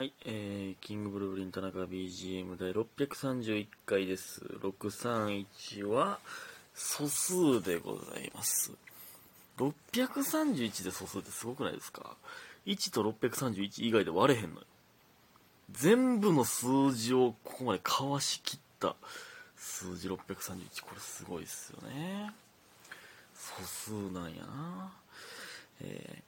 [0.00, 4.42] はい、えー、キングブルーリン田中 BGM 第631回です。
[4.62, 6.20] 631は
[6.72, 8.70] 素数でございます。
[9.56, 12.14] 631で素数ってすごくないですか
[12.64, 14.66] ?1 と631以外で割れへんのよ。
[15.72, 18.94] 全部の数字をここまでかわしきった
[19.56, 20.16] 数字631。
[20.16, 22.30] これすごいっすよね。
[23.34, 24.92] 素数なんやな。
[25.80, 26.27] えー、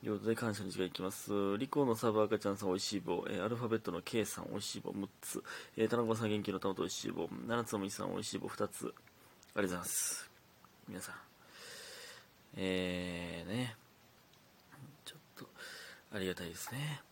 [0.00, 1.56] ということで感謝の時間いきます。
[1.56, 5.42] リコーのサブ赤ちゃんさんおいしい棒、えーアルファベットの K さんおいしい棒6つ、
[5.76, 10.30] えー、田中さん元気の玉とおいしい棒、七つのみさんおいしい棒2つ、ありがとうございます。
[10.86, 11.14] 皆さん。
[12.58, 13.74] えーね、
[15.04, 15.46] ちょっと、
[16.14, 17.02] ありがたいですね。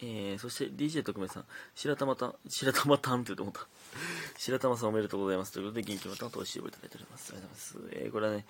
[0.00, 3.66] えー、そして DJ 特命さん、白玉たん、白玉たんって言うと思った。
[4.38, 5.52] 白玉さんおめでとうございます。
[5.52, 7.32] ということで、元気の玉とおいしい棒いただいております。
[7.32, 7.98] ありがとうございます。
[7.98, 8.46] えー、これはね、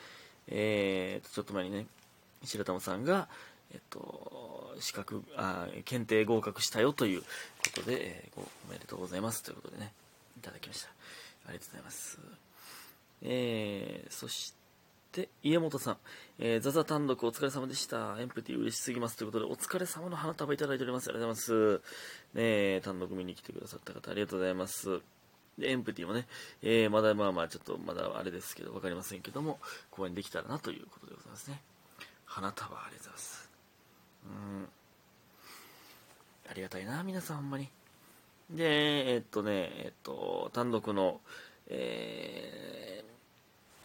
[0.47, 1.87] えー、ちょっと前にね、
[2.47, 3.29] 白玉さんが、
[3.73, 7.27] えっと、資格、あ、検定合格したよというこ
[7.75, 9.93] とで、えーおめでとうございますということでね、
[10.39, 10.89] いただきました。
[11.49, 12.19] ありがとうございます。
[13.23, 14.55] えー、そし
[15.13, 15.97] て、家元さん、
[16.39, 18.17] えー、ザザ単独お疲れ様でした。
[18.21, 21.09] エンプティ嬉しすぎますということで、お疲れ様の花束いただいております。
[21.09, 21.83] ありがとうございます。
[22.35, 22.43] ね
[22.77, 25.01] え単独見に来てくださった方、ありがとうございます。
[25.59, 26.27] で、エンプティもね、
[26.63, 29.59] えー、まだまあまあ、ちょっとまだあれですけど、わかりませんけども、
[29.91, 31.61] 公演できたらなということでございますね。
[32.27, 33.51] 花束ありがとうございます。
[34.27, 34.69] うん。
[36.51, 37.69] ありがたいな、皆さん、ほんまに。
[38.51, 41.21] で、えっとね、えっと、単独の、
[41.69, 43.05] え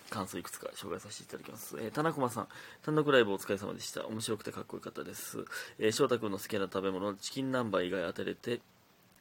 [0.09, 1.78] ー、感想いくつか紹介させていただきます。
[1.80, 2.47] えー、田中さん、
[2.84, 4.06] 単独ライブお疲れ様でした。
[4.06, 5.45] 面白くてかっこよかったです。
[5.80, 8.62] えー、翔太くんの好きな食べ物、チキン南蛮以外当てれて、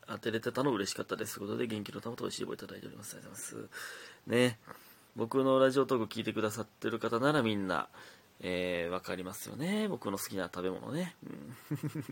[0.07, 1.37] 当てれてたの嬉しかったです。
[1.37, 3.15] ということで、元気の玉と美味しい棒いただいております。
[3.15, 3.71] ありがとうございます。
[4.27, 4.59] ね。
[5.17, 7.89] 僕のラジオトーク聞いてくださってる方ならみんな、
[8.43, 9.87] えー、わかりますよね。
[9.89, 11.15] 僕の好きな食べ物ね。
[11.25, 11.57] うん。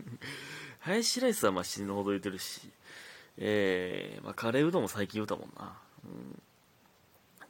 [0.79, 2.69] ハヤシライスはまあ死ぬほど言ってるし、
[3.37, 5.79] えー、まあカレーうどんも最近言うたもんな。
[6.05, 6.41] うん。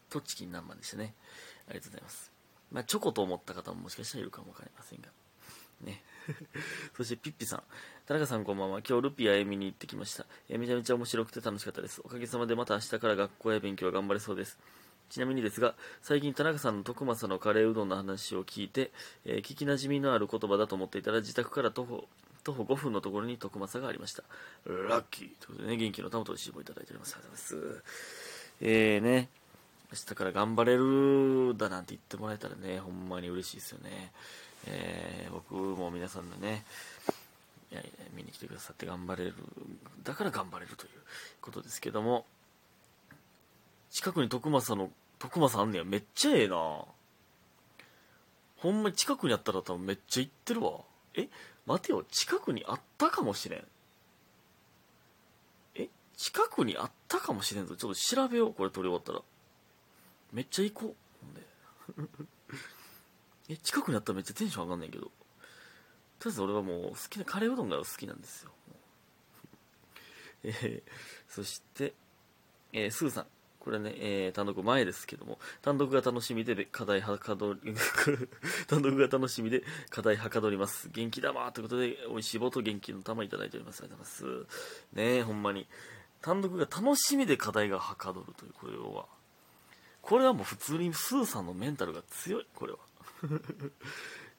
[0.10, 1.14] とチキン南蛮でしたね。
[1.68, 2.32] ありがとうございます。
[2.72, 5.10] まあチョコと思った方ももしかしたらいるかもわかりませんが。
[5.82, 6.02] ね。
[6.96, 7.64] そしてピッピさん。
[8.06, 8.82] 田中さんこんばんは。
[8.88, 10.26] 今日ルピアへ見に行ってきました。
[10.48, 12.02] えーめちゃめちゃ面白くて楽しかったです。
[12.04, 14.58] おかげさまでまた明日から学校や勉強頑張れそうです。
[15.10, 18.92] ちなみにですが、最近田中さんの徳政のカレーうどんの話を聞いて、
[19.26, 22.08] えー聞きなじみのある言葉だと思っていたら、自宅から徒歩、
[22.44, 24.24] 徒歩5分のところに徳政がありました。
[24.66, 27.16] ラッキーということでね、元気の玉とおいしい棒いただいております。
[27.16, 27.84] ありがとうございます。
[28.62, 29.30] えーね、
[29.92, 34.12] 明日から頑張れるだなんて言ってもらえたらね、ほんまに嬉しいですよね。
[34.68, 36.64] えー僕も皆さんのね、
[37.72, 39.34] いやいや見に来てくださって頑張れる、
[40.04, 40.92] だから頑張れるという
[41.42, 42.26] ことですけども、
[43.92, 45.84] 近くに徳政の、徳政あんねや。
[45.84, 46.56] めっちゃええな
[48.58, 50.82] ほんまに近くにあったら多分めっちゃ行ってるわ。
[51.16, 51.30] え
[51.66, 53.64] 待てよ、近くにあったかもしれん。
[55.76, 57.76] え近くにあったかもしれんぞ。
[57.76, 59.22] ちょっと調べよう、これ撮り終わったら。
[60.34, 60.96] めっちゃ行こう。
[63.50, 65.06] え、近くにあったらめっちゃテンション上がんねんけど。
[65.06, 65.14] とり
[66.26, 68.52] あえず俺はもう好きなカレーうどんが好きなんですよ。
[70.44, 70.92] えー、
[71.28, 71.94] そして、
[72.74, 73.28] えースーさん。
[73.60, 77.60] これね、えー単独前ですけども、単独が楽しみで課題はかどり、
[78.68, 80.90] 単独が楽しみで課題はかどります。
[80.92, 83.82] 元気だわということで、美味しい棒と元気の玉いただいております。
[83.84, 84.48] ありがとうございます。
[84.94, 85.68] ねえ、ほんまに。
[86.22, 89.06] 単独が楽しみで課題がはかどるという、これは。
[90.02, 92.80] これはもう普通にスーさんのメンタルが強い、これは。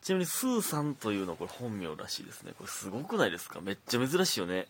[0.03, 2.55] ちなみにスーさんというのはこれ本名らしいですね。
[2.57, 3.61] これすごくないですか？
[3.61, 4.67] めっちゃ珍しいよね。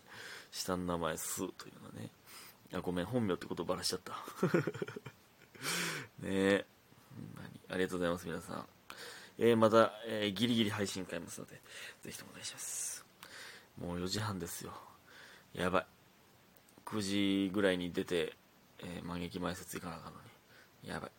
[0.51, 2.09] 下の名前スーというのはね。
[2.73, 4.13] あ、ごめん、本名ってことバラしちゃった。
[6.19, 6.65] ねえ。
[7.69, 8.67] ありがとうございます、皆さん。
[9.37, 11.61] えー、また、えーギリギリ配信買いますので、
[12.01, 13.05] ぜひともお願いします。
[13.77, 14.73] もう4時半ですよ。
[15.53, 15.85] やばい。
[16.85, 17.01] 9
[17.47, 18.35] 時ぐらいに出て、
[18.79, 20.19] えー、万劇前説行かなあかんの
[20.83, 20.89] に。
[20.89, 21.11] やばい。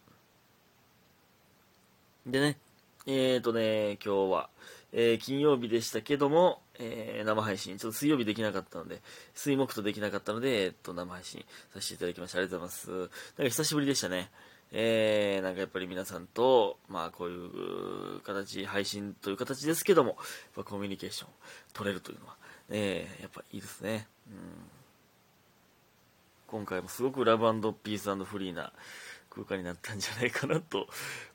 [2.31, 2.59] でね、
[3.07, 4.51] えーとね、今日は、
[4.93, 9.01] えー金曜日でしたけども、えー生配信、ちょっと水曜日できなかったので、
[9.35, 12.39] 水木とできなかったので、えっと、生配信させていただきました。
[12.39, 12.91] ありがとうございます。
[12.91, 14.31] なんか久しぶりでしたね。
[14.75, 17.37] えー、なんかやっぱり皆さんと、まあこうい
[18.17, 20.19] う形、配信という形ですけども、やっ
[20.57, 21.31] ぱコミュニケーション
[21.75, 22.37] 取れるというのは、
[22.71, 24.07] えー、やっぱいいですね。
[24.29, 24.35] うん。
[26.47, 28.73] 今回もすごくラブピースフリーな
[29.31, 30.87] 空間になったんじゃないかなと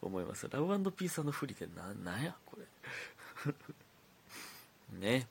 [0.02, 0.48] 思います。
[0.48, 2.36] ラブピースフリーってな、なんや？
[2.46, 2.66] これ。
[5.00, 5.28] ね。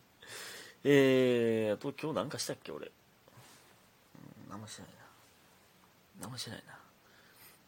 [0.84, 2.86] えー、あと今日なんかしたっけ俺。
[2.86, 4.96] うん、何もしてないな。
[6.22, 6.78] 何もしてないな。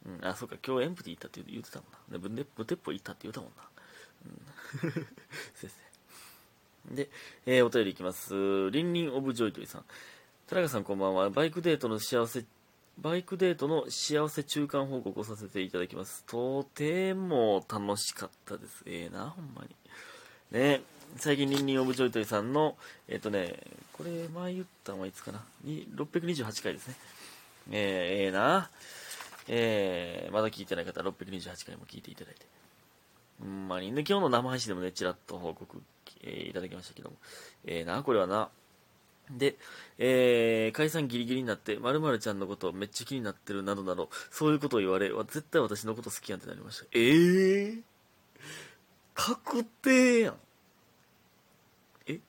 [0.06, 2.18] うん、あ、そうか、今日エンプティ行ったって言ってたもんな。
[2.18, 3.68] で、ブテブテッポ行ったって言ったもんな。
[4.82, 4.92] うん。
[5.54, 6.94] 先生。
[6.94, 7.10] で、
[7.46, 8.70] えー、お便りいきます。
[8.70, 9.84] リンリンオブジョイトイさん。
[10.46, 11.30] 田中さんこんばんは。
[11.30, 12.44] バイクデートの幸せ、
[12.96, 16.24] バイクデートの幸せ中間報告をさせていただきます。
[16.24, 18.82] とても楽しかったです。
[18.86, 19.76] ええー、な、ほんまに。
[20.50, 20.82] ね、
[21.16, 22.76] 最近リンリンオブジョイトイさんの、
[23.08, 23.58] えっ、とね、
[23.92, 26.94] これ前言ったのはいつかな？628回ですね。
[27.70, 28.70] えー、ええー、な。
[29.48, 32.46] えー、まだ聞いてない方は628回も聞いていただいて。
[33.40, 35.82] ほんまに、ね、今日の生配信でもね、ちらっと報告、
[36.22, 37.16] えー、いただきましたけども。
[37.66, 38.48] えー、な、これはな。
[39.30, 39.56] で、
[39.98, 46.86] えー、解散ギリギリになって、まるちゃんのことめっちゃ気になってるなどなど、そういうことを言われ、絶対私のこと好きやんってなりました。
[46.92, 47.82] えー、
[49.20, 50.34] 確定やん。
[52.06, 52.20] え？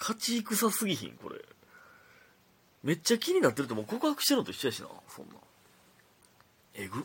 [0.00, 1.36] 勝ち戦すぎひんこれ。
[2.82, 5.34] めっちゃ気になってるってもう告白してるのと一緒やしな、そんな。
[6.74, 7.04] えぐ。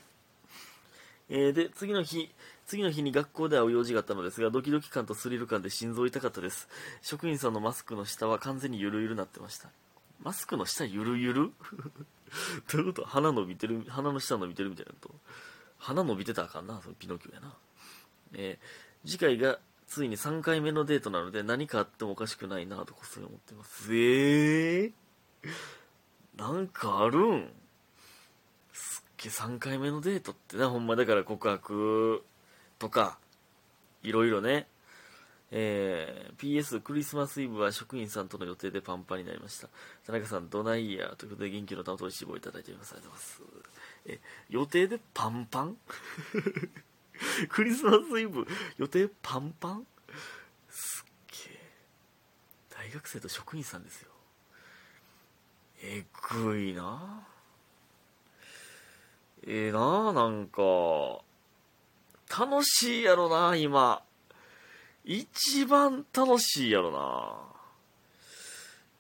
[1.30, 2.34] えー、で、次の日、
[2.66, 6.70] 次の日に学校で会う用事があったのですが、ドキドキ感とスリル感で心臓痛かったです。
[7.02, 9.68] 職員さんのマスクの下は完全にゆるゆるなってました。
[10.22, 11.52] マスクの下ゆるゆる？
[12.72, 13.06] どういうこと？
[13.06, 15.14] 鼻伸びてる、鼻の下伸びてるみたいなと？
[15.80, 17.54] 鼻伸びてたらあかんな、そのピノキオやな。
[18.36, 23.96] えー、次回がついに3回目のデートなので何かあってもおかしくないなとこっそり思ってます。
[23.96, 24.92] えー、
[26.36, 27.50] なんかあるん？
[28.72, 32.24] すっげえ3回目のデートってな、ほんまだから告白
[32.80, 33.20] とか、
[34.02, 34.68] いろいろね、
[35.52, 39.68] えー、PS クリスマスイブは職員さんとの予定でパンパンになりました。
[40.08, 41.14] 田中さん、どないや？
[41.18, 42.94] ということで元気の玉と一志いただいております。
[42.94, 43.42] ありがとうございます。
[44.08, 44.20] え、
[44.50, 45.78] 予定でパンパン？
[47.50, 48.46] クリスマスイブ、
[48.78, 49.88] 予定パンパン？
[50.70, 51.06] すっ
[51.48, 51.60] げえ。
[52.70, 54.12] 大学生と職員さんですよ。
[55.82, 57.28] えぐいな
[59.46, 61.22] ええー、ななんか、
[62.30, 64.02] 楽しいやろな、今。
[65.04, 67.38] 一番楽しいやろな。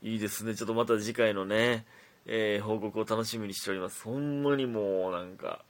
[0.01, 0.53] いいですね。
[0.53, 1.85] ちょっとまた次回のね、
[2.25, 4.03] えー、報告を楽しみにしております。
[4.03, 5.63] ほんまにもうなんか、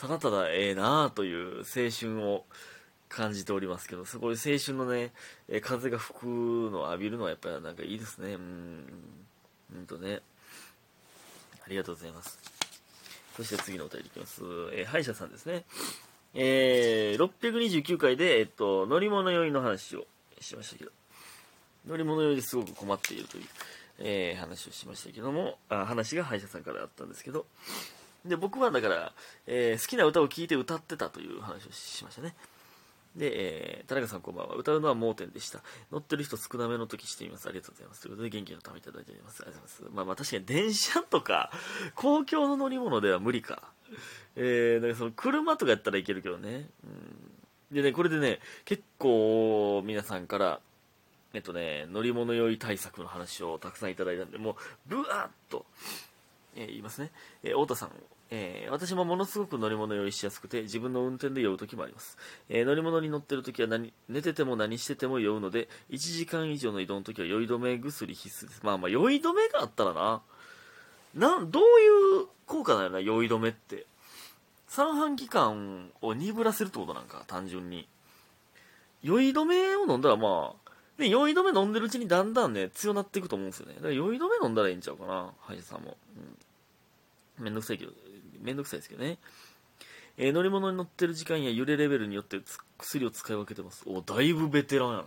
[0.00, 2.46] ただただええなあという青春を
[3.10, 5.12] 感じておりますけど、そこで青春のね、
[5.46, 8.32] え風が吹くのを浴びるのはやっぱりなんかいいですね。
[8.32, 8.84] うん。
[9.74, 10.20] ほんとね。
[11.66, 12.38] ありがとうございます。
[13.36, 14.42] そして次のお便りいきます。
[14.72, 15.64] えー、歯医者さんですね。
[16.32, 20.06] えー、629回で、えっと、乗り物酔いの話を
[20.40, 20.92] しましたけど、
[21.86, 23.44] 乗り物酔いですごく困っているという、
[23.98, 27.44] えー、話をしましたけども、あ話が歯医者さんからあったんですけど、
[28.24, 29.12] で、僕はだから、
[29.46, 32.34] えー、好きな歌を聴いて歌ってたという話をしましたね。
[33.16, 34.54] で、えー、田中さんこんばんは。
[34.54, 35.60] 歌うのは盲点でした。
[35.90, 37.48] 乗ってる人少なめの時しています。
[37.48, 38.02] ありがとうございます。
[38.02, 39.42] ということで、元気のためいただいております。
[39.42, 39.94] ありがとうございます。
[39.96, 41.50] まあまあ確かに電車とか、
[41.94, 43.62] 公共の乗り物では無理か。
[44.36, 46.68] えー、なんかその車とかやったらいけるけどね。
[46.84, 46.86] う
[47.74, 47.74] ん。
[47.74, 50.60] でね、これでね、結構皆さんから、
[51.32, 54.54] えっとね、乗り物酔い対策の話をたくさんいただいたんで、もう、
[54.86, 55.66] ブワーッと、
[56.56, 57.10] えー、言いますね。
[57.42, 57.90] えー、太田さん、
[58.30, 62.16] えー、私もものすごく乗り物酔いしやすくて、自分の運転で酔う時もあります。
[62.48, 68.60] えー、乗り物に乗ってる時は何、寝てても何してても酔うので、1時間以上の移動の時は酔い止め薬必須です。
[68.62, 70.22] まあまあ、酔い止めがあったらな、
[71.14, 73.86] なん、どういう効果だよな、酔い止めって。
[74.68, 77.88] 三半規管を鈍らせるってことなんか、単純に。
[79.02, 83.74] 酔い止めを飲んだらまあ、で、酔い止め飲んでるうちにだんだんね、強なっていくと思うんですよね。
[83.76, 85.96] だから酔い止め飲んだらいいんちゃうかな、歯医者さんも。
[86.16, 86.38] うん。
[87.40, 87.92] めんどくさいけど、
[88.40, 89.18] めんどくさいですけどね。
[90.16, 92.40] えー、乗り物に乗ってる時間や揺れレベルによって
[92.78, 93.84] 薬を使い分けてます。
[93.86, 95.04] お、だいぶベテランやな。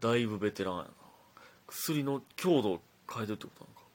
[0.00, 0.88] だいぶベテランやな。
[1.66, 3.86] 薬の強度を変えてるってことなのか。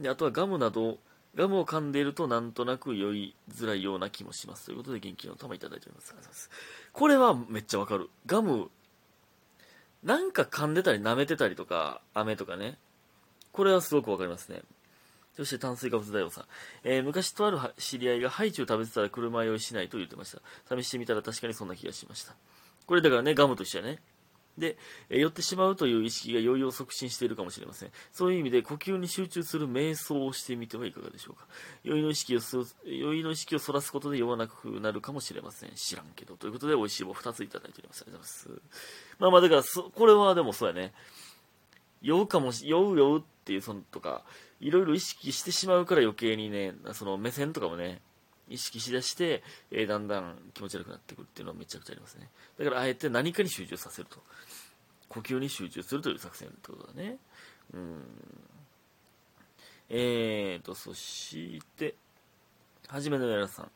[0.00, 0.98] で、あとはガムなど、
[1.36, 4.66] ガムを噛んでいるとなんとなく酔いづらいような気もします。
[4.66, 6.12] ということで元気の玉いただいております。
[6.14, 6.50] ます。
[6.92, 8.10] これはめっちゃわかる。
[8.26, 8.70] ガム、
[10.02, 12.78] なんか噛んでたり舐めてたりとか、飴とかね。
[13.52, 14.62] これはすごくわかりますね。
[15.36, 16.44] そして炭水化物大王さん。
[16.84, 20.76] えー、昔とある知り合いがハイチュウ食べてたら車酔いしないと言ってました。
[20.76, 22.34] 試してみたら確かにそんな気がしました。
[22.86, 24.00] これだからね、ガムとしてはね。
[24.58, 24.76] で、
[25.08, 27.90] え寄ってしまうという意識が酔いを促進しているかもしれません。
[28.12, 31.46] そういう意味で呼吸に集中する瞑想をしてみてはいかがでしょうか。
[31.82, 32.40] 酔いの意識を
[32.84, 35.70] 酔いの意識をそらすことで酔わなくなるかもしれません。
[35.74, 36.36] 知らんけど。
[36.36, 38.02] ということで、美味しい棒2ついただいております。
[38.02, 38.62] ありがとうございます。
[39.18, 40.92] まあまあ、だから、これはでもそうやね。
[42.02, 44.24] 酔うかもし、酔う酔うっていう、そのとか、
[44.60, 48.00] いろいろ意識してしまうから余計にね、その目線とかもね、
[48.48, 52.28] 意識しだして、えー、だんだん気持ち悪くなってくるっていうのはめちゃくちゃありますね。
[52.58, 54.18] だからあえて何かに集中させると。
[55.08, 57.16] 呼吸に集中するという作戦ってことだね。
[57.74, 58.02] うん。
[59.88, 61.96] えーと、そして、
[62.86, 63.70] はじめのやらさん。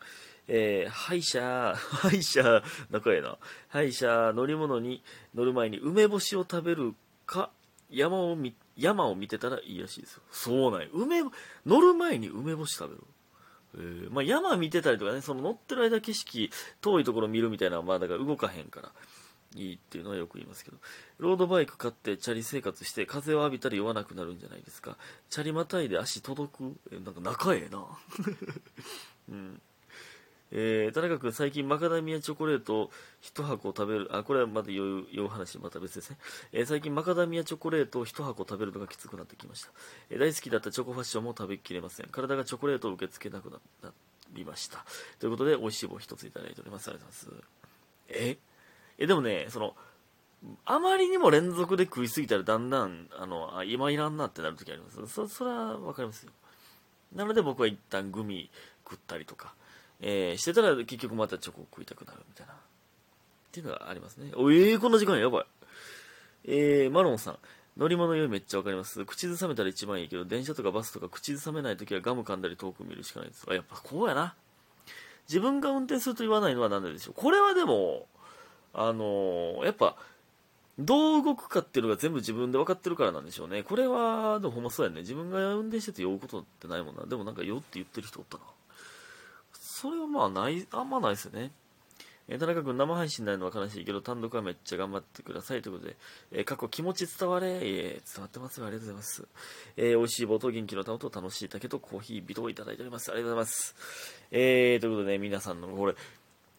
[0.46, 3.36] えー、歯医者、 歯医者、仲ええな。
[3.68, 5.02] 歯医者、乗り物に
[5.34, 6.94] 乗る前に梅干しを食べる
[7.26, 7.50] か、
[7.90, 10.22] 山を見、山を見てたらいいらしいですよ。
[10.30, 11.22] そうなん梅、
[11.66, 13.02] 乗る前に梅干し食べる。
[13.76, 16.50] えー、まあ、山見てたりとかね、その乗ってる間景色、
[16.80, 18.92] 遠いところ見るみたいなのは、まあ、だから動かへんから、
[19.56, 20.76] いいっていうのはよく言いますけど、
[21.18, 24.96] ロードバイク買ってチャリ生活して風を浴びたら酔わなくなるんじゃないですか。
[25.30, 27.86] チャリまたいで足届くえ、なんか仲ええな。
[29.30, 29.60] うん。
[30.56, 32.90] えー、田中君、最近マカダミアチョコレート
[33.22, 36.16] 1箱食べる、あ、これはまだ酔う酔う話、また別ですね。
[36.52, 39.70] えー、最近マカダミアチョコレートを1箱食べるのがきつくなってきました。
[40.10, 42.06] えー、大好きだったチョコファッションも食べきれません。
[42.06, 43.92] 体がチョコレートを受け付けなくな
[44.32, 44.84] りました。
[45.18, 46.88] ということで、美味しい棒1ついただいております。
[46.88, 47.48] ありがとうございます。
[48.08, 48.38] え？
[48.98, 49.74] え、でもね、その、
[50.64, 55.06] あまりにも連続で食いすぎたらだんだん、あの、あ今いらんなってなる時あります。
[55.08, 56.32] そ、それはわかりますよ。
[57.14, 58.50] なので僕は一旦グミ
[58.84, 59.54] 食ったりとか、
[60.06, 62.52] えー、してたら結局またチョコを食いたくなるみたいな。
[62.52, 62.56] っ
[63.50, 64.32] ていうのがありますね。
[64.36, 65.44] おえー、こんな時間やばい。
[66.44, 67.38] えー、マロンさん。
[67.78, 69.02] 乗り物酔いめっちゃわかります。
[69.06, 73.46] 口ずさめたら一番いいけど、電車とかバスとか口ずさめないときはガム噛んだり遠く見るしかないです。
[73.48, 74.34] あ、やっぱこうやな。
[75.26, 77.14] 自分が運転すると言わないのは何ででしょう。
[77.14, 78.06] これはでも、
[78.74, 79.96] あのー、やっぱ、
[80.78, 83.62] どう動くかっていうのが全部自分で分かってるからなんでしょうね。
[83.62, 85.00] これは、でもほんまそうやね。
[85.00, 87.06] 自分が運転してて酔うことってないもんな。
[87.06, 88.44] でもなんか酔って言ってる人おったな。
[89.76, 91.50] それはまあない、あんまないですよね。
[92.28, 95.62] えー、田中君、生配信になるのは悲しいけど、単独はめっちゃ頑張ってください。
[95.62, 95.96] ということで、
[96.30, 98.66] えー、過去気持ち伝われ、えー、伝わってますよ。
[98.66, 99.26] ありがとうございます。
[99.76, 103.10] えー、美味しい冒頭元気の玉と楽しい竹とコーヒー、微糖いただいております。
[103.10, 103.74] ありがとうございます。
[104.30, 105.96] えー、ということで、ね、皆さんの、これ、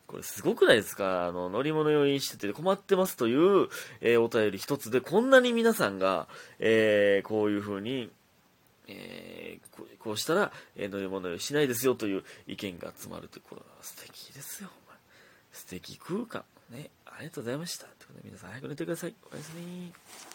[0.07, 1.25] これすごくないですか？
[1.25, 3.69] あの、乗り物用意してて困ってますという、
[4.01, 6.27] えー、お便り一つで、こんなに皆さんが、
[6.60, 8.12] えー、こういう風に、
[8.87, 14.69] えー、こうしたら、えー、乗り物をしないですよという意見が集まるという、これは素敵ですよ。
[15.51, 16.43] 素敵空間。
[16.69, 16.89] ね。
[17.05, 17.85] ありがとうございました。
[17.85, 19.15] ということで皆さん早く寝てください。
[19.31, 20.34] おやすみ。